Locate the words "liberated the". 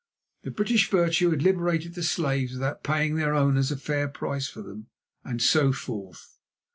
1.43-2.01